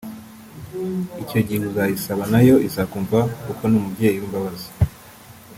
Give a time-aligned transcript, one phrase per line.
[1.23, 4.69] Icyo gihe uzayisaba nayo izakumva kuko ni umubyeyi w’ imbabazi